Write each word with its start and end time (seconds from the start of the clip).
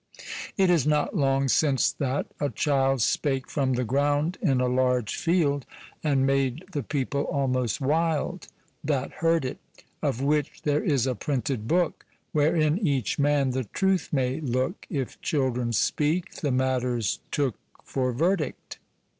It 0.57 0.71
is 0.71 0.87
not 0.87 1.15
long 1.15 1.47
since 1.47 1.91
that 1.91 2.25
a 2.39 2.49
child 2.49 3.03
Spake 3.03 3.47
from 3.47 3.73
the 3.73 3.83
ground 3.83 4.39
in 4.41 4.59
a 4.59 4.65
large 4.67 5.15
field, 5.15 5.63
And 6.03 6.25
made 6.25 6.63
the 6.71 6.81
people 6.81 7.21
almost 7.25 7.79
wild 7.79 8.47
That 8.83 9.11
heard 9.11 9.45
it, 9.45 9.59
Of 10.01 10.19
which 10.19 10.63
there 10.63 10.83
is 10.83 11.05
a 11.05 11.13
printed 11.13 11.67
book, 11.67 12.03
Wherein 12.31 12.79
each 12.79 13.19
man 13.19 13.51
the 13.51 13.65
truth 13.65 14.09
may 14.11 14.39
look, 14.41 14.87
If 14.89 15.21
children 15.21 15.71
speak, 15.71 16.33
the 16.33 16.49
matter's 16.51 17.19
took 17.29 17.59
For 17.83 18.11
verdict. 18.11 18.79